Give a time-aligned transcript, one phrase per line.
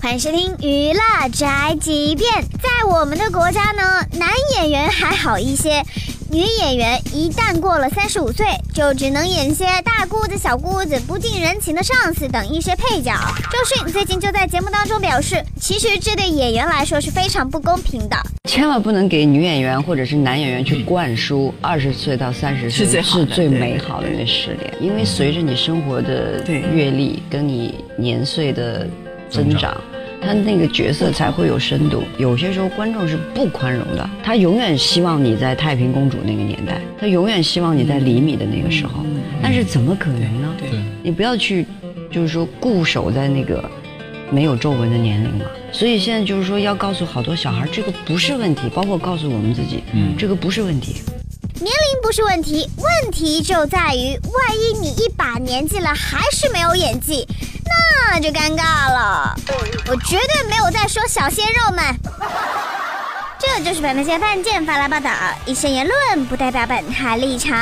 [0.00, 2.30] 欢迎收听娱乐宅急便。
[2.62, 5.82] 在我们的国家呢，男演员还好一些，
[6.30, 13.12] 女演员一旦过了三十五岁，就只能演些大姑子、小姑子、不近人情的上司等一些配角。
[13.50, 18.16] 周迅最近就在节目当中表示，其实这对演员来说是非常不公平的。
[18.44, 28.86] 千万不能给女演员或者是男演员去灌输二十岁到三十岁是最美好的那十年，因为随着你生活的对阅历跟你年岁的
[29.28, 29.80] 增长。
[30.20, 32.02] 他那个角色才会有深度。
[32.18, 39.04] 有些时候观众是不宽容的，他永远希望你在太平公主那个年代，他永远希望你在厘米的那个时候。
[39.40, 40.52] 但是怎么可能呢？
[40.58, 40.68] 对
[41.04, 41.64] 你不要去，
[42.10, 43.64] 就是说固守在那个
[44.28, 45.44] 没有皱纹的年龄嘛。
[45.70, 50.96] 所以现在就是说要告诉好多小孩，这个不是问题，包括告诉我们自己，嗯这个不是问题。
[51.60, 57.26] 年龄不是问题，问题就在于，万一你一把年纪了还是没有演技，
[58.18, 59.32] 那就尴尬了。
[59.86, 61.84] 我绝对没有在说小鲜肉们。
[63.38, 65.08] 这就是本台犯贱发来报道，
[65.46, 67.56] 一些言论不代表本台立场。